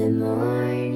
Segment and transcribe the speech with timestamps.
[0.00, 0.89] the morning.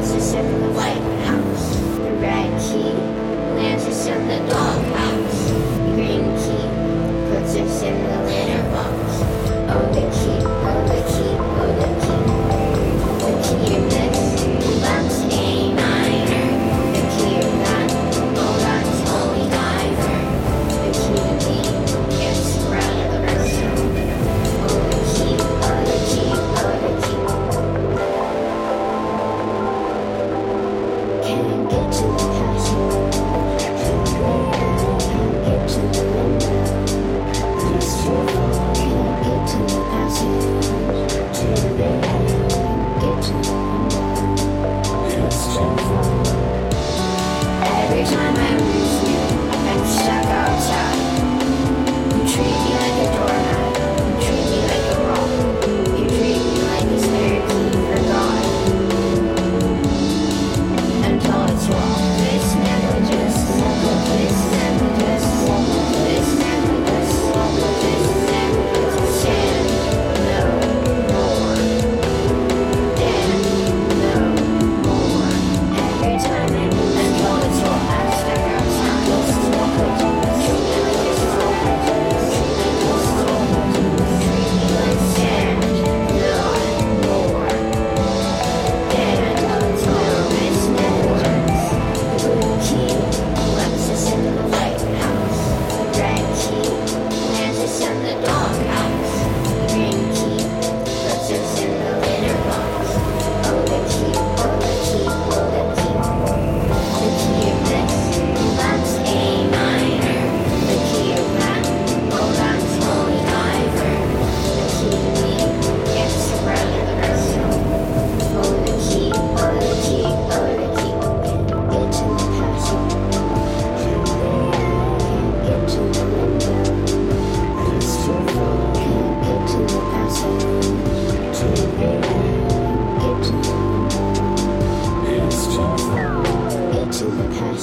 [0.00, 1.76] Lances in the White House.
[1.76, 2.94] The Red Key
[3.60, 4.49] lances in the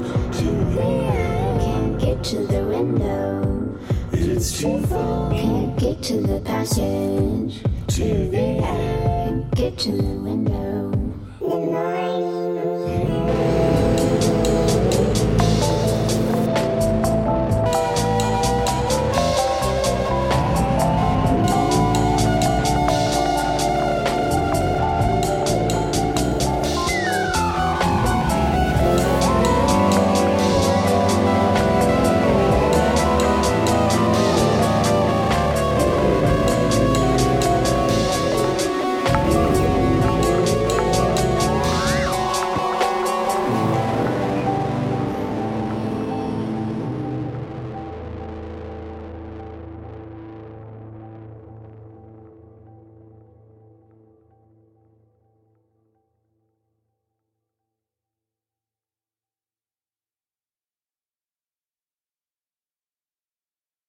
[1.99, 3.79] get to the window.
[4.13, 5.33] It's too far.
[5.33, 7.61] Can't get to the passage.
[9.57, 10.96] Get to the window.